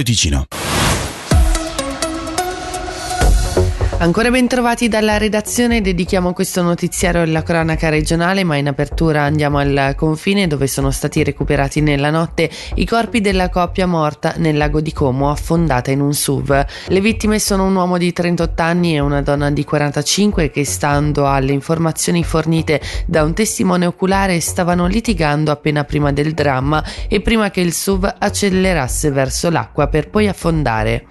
Ticino. 0.00 0.46
Ancora 4.02 4.32
ben 4.32 4.48
trovati 4.48 4.88
dalla 4.88 5.16
redazione, 5.16 5.80
dedichiamo 5.80 6.32
questo 6.32 6.60
notiziario 6.60 7.22
alla 7.22 7.44
cronaca 7.44 7.88
regionale, 7.88 8.42
ma 8.42 8.56
in 8.56 8.66
apertura 8.66 9.22
andiamo 9.22 9.58
al 9.58 9.94
confine 9.96 10.48
dove 10.48 10.66
sono 10.66 10.90
stati 10.90 11.22
recuperati 11.22 11.80
nella 11.80 12.10
notte 12.10 12.50
i 12.74 12.84
corpi 12.84 13.20
della 13.20 13.48
coppia 13.48 13.86
morta 13.86 14.34
nel 14.38 14.56
lago 14.56 14.80
di 14.80 14.92
Como 14.92 15.30
affondata 15.30 15.92
in 15.92 16.00
un 16.00 16.12
SUV. 16.14 16.66
Le 16.88 17.00
vittime 17.00 17.38
sono 17.38 17.64
un 17.64 17.76
uomo 17.76 17.96
di 17.96 18.12
38 18.12 18.60
anni 18.60 18.96
e 18.96 18.98
una 18.98 19.22
donna 19.22 19.50
di 19.50 19.62
45 19.62 20.50
che 20.50 20.64
stando 20.64 21.28
alle 21.28 21.52
informazioni 21.52 22.24
fornite 22.24 22.80
da 23.06 23.22
un 23.22 23.34
testimone 23.34 23.86
oculare 23.86 24.40
stavano 24.40 24.88
litigando 24.88 25.52
appena 25.52 25.84
prima 25.84 26.10
del 26.10 26.34
dramma 26.34 26.82
e 27.06 27.20
prima 27.20 27.52
che 27.52 27.60
il 27.60 27.72
SUV 27.72 28.16
accelerasse 28.18 29.12
verso 29.12 29.48
l'acqua 29.48 29.86
per 29.86 30.10
poi 30.10 30.26
affondare. 30.26 31.06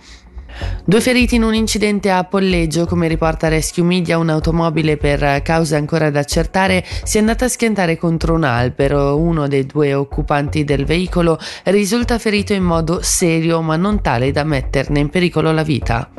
Due 0.84 1.02
feriti 1.02 1.36
in 1.36 1.44
un 1.44 1.54
incidente 1.54 2.10
a 2.10 2.24
Polleggio, 2.24 2.86
come 2.86 3.08
riporta 3.08 3.48
Rescue 3.48 3.84
Media, 3.84 4.18
un'automobile 4.18 4.98
per 4.98 5.42
cause 5.42 5.76
ancora 5.76 6.10
da 6.10 6.20
accertare 6.20 6.84
si 7.04 7.18
è 7.18 7.20
andata 7.20 7.46
a 7.46 7.50
schiantare 7.50 7.98
contro 7.98 8.34
un 8.34 8.44
albero. 8.44 9.18
Uno 9.18 9.48
dei 9.48 9.66
due 9.66 9.94
occupanti 9.94 10.64
del 10.64 10.86
veicolo 10.86 11.40
risulta 11.66 12.18
ferito 12.18 12.54
in 12.54 12.64
modo 12.64 13.00
serio, 13.02 13.62
ma 13.62 13.76
non 13.76 14.02
tale 14.02 14.32
da 14.32 14.44
metterne 14.44 15.00
in 15.00 15.10
pericolo 15.10 15.52
la 15.52 15.64
vita. 15.64 16.10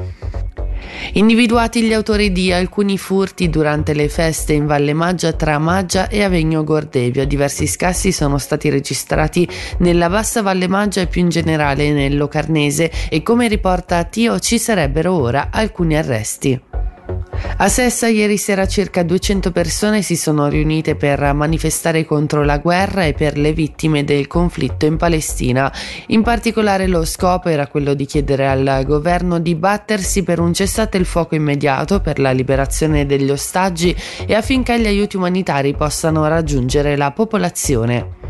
Individuati 1.15 1.83
gli 1.83 1.93
autori 1.93 2.33
di 2.33 2.53
alcuni 2.53 2.97
furti 2.99 3.49
durante 3.49 3.93
le 3.93 4.09
feste 4.09 4.53
in 4.53 4.67
Valle 4.67 4.93
Maggia 4.93 5.33
tra 5.33 5.59
Maggia 5.59 6.09
e 6.09 6.23
Avegno 6.23 6.65
Gordevio. 6.65 7.27
Diversi 7.27 7.67
scassi 7.67 8.13
sono 8.13 8.39
stati 8.39 8.71
registrati 8.71 9.49
nella 9.79 10.09
bassa 10.09 10.43
Valle 10.43 10.69
Maggia 10.69 11.01
e 11.03 11.07
più 11.07 11.21
in 11.21 11.29
generale 11.29 11.91
nel 11.93 12.17
Locarnese 12.17 12.91
e 13.09 13.23
come 13.23 13.49
riporta 13.49 14.05
Tio 14.05 14.39
ci 14.39 14.59
sarebbero 14.59 15.13
ora 15.13 15.49
alcuni 15.51 15.97
arresti. 15.97 16.72
A 17.57 17.69
Sessa 17.69 18.09
ieri 18.09 18.39
sera 18.39 18.67
circa 18.67 19.03
200 19.03 19.53
persone 19.53 20.03
si 20.03 20.17
sono 20.17 20.49
riunite 20.49 20.97
per 20.97 21.33
manifestare 21.33 22.05
contro 22.05 22.43
la 22.45 22.59
guerra 22.59 23.05
e 23.05 23.13
per 23.13 23.39
le 23.39 23.53
vittime 23.53 24.05
del 24.05 24.27
conflitto 24.27 24.87
in 24.87 24.97
Palestina. 24.97 25.73
In 26.09 26.23
particolare 26.23 26.87
lo 26.87 27.05
scopo 27.05 27.49
era 27.49 27.67
quello 27.69 27.95
di 27.95 28.05
chiedere 28.05 28.49
al 28.49 28.83
governo 28.85 29.39
di 29.39 29.55
battersi 29.55 30.23
per 30.23 30.41
un 30.41 30.53
cessate 30.53 30.97
il 30.97 31.05
fuoco 31.05 31.35
immediato, 31.35 32.01
per 32.01 32.19
la 32.19 32.33
liberazione 32.33 33.07
degli 33.07 33.31
ostaggi 33.31 33.95
e 34.27 34.35
affinché 34.35 34.81
gli 34.81 34.87
aiuti 34.87 35.17
umanitari 35.17 35.75
possano 35.75 36.27
raggiungere 36.27 36.97
la 36.97 37.13
popolazione. 37.13 38.22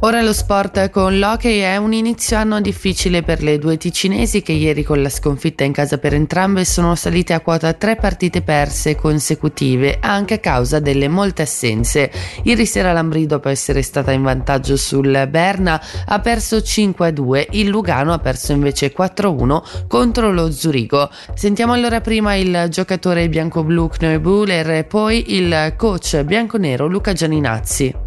Ora 0.00 0.20
lo 0.20 0.34
sport 0.34 0.90
con 0.90 1.18
l'hockey 1.18 1.60
è 1.60 1.78
un 1.78 1.94
inizio 1.94 2.36
anno 2.36 2.60
difficile 2.60 3.22
per 3.22 3.42
le 3.42 3.58
due 3.58 3.78
ticinesi 3.78 4.42
che 4.42 4.52
ieri 4.52 4.82
con 4.82 5.00
la 5.00 5.08
sconfitta 5.08 5.64
in 5.64 5.72
casa 5.72 5.96
per 5.96 6.12
entrambe 6.12 6.66
sono 6.66 6.94
salite 6.94 7.32
a 7.32 7.40
quota 7.40 7.72
tre 7.72 7.96
partite 7.96 8.42
perse 8.42 8.94
consecutive 8.94 9.96
anche 9.98 10.34
a 10.34 10.38
causa 10.38 10.80
delle 10.80 11.08
molte 11.08 11.42
assenze. 11.42 12.10
Ieri 12.42 12.66
sera 12.66 12.92
l'Ambri 12.92 13.24
dopo 13.24 13.48
essere 13.48 13.80
stata 13.80 14.12
in 14.12 14.22
vantaggio 14.22 14.76
sul 14.76 15.26
Berna 15.30 15.82
ha 16.04 16.20
perso 16.20 16.58
5-2, 16.58 17.46
il 17.52 17.68
Lugano 17.68 18.12
ha 18.12 18.18
perso 18.18 18.52
invece 18.52 18.92
4-1 18.94 19.86
contro 19.88 20.30
lo 20.30 20.50
Zurigo. 20.50 21.08
Sentiamo 21.34 21.72
allora 21.72 22.02
prima 22.02 22.34
il 22.34 22.66
giocatore 22.68 23.30
bianco-blu 23.30 23.88
Kneubuller 23.88 24.70
e 24.72 24.84
poi 24.84 25.36
il 25.36 25.72
coach 25.78 26.22
bianco-nero 26.22 26.86
Luca 26.86 27.14
Gianinazzi. 27.14 28.05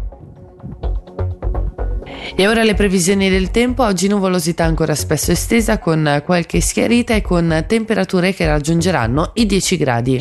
E 2.34 2.46
ora 2.46 2.62
le 2.62 2.74
previsioni 2.74 3.28
del 3.28 3.50
tempo, 3.50 3.84
oggi 3.84 4.08
nuvolosità 4.08 4.64
ancora 4.64 4.94
spesso 4.94 5.32
estesa 5.32 5.78
con 5.78 6.22
qualche 6.24 6.60
schiarita 6.60 7.14
e 7.14 7.22
con 7.22 7.64
temperature 7.66 8.32
che 8.32 8.46
raggiungeranno 8.46 9.32
i 9.34 9.46
10 9.46 9.76
gradi. 9.76 10.20